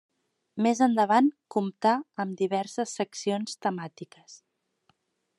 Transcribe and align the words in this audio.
Més 0.65 0.79
endavant 0.85 1.27
comptà 1.55 1.91
amb 2.23 2.33
diverses 2.39 2.93
seccions 3.01 3.59
temàtiques. 3.67 4.39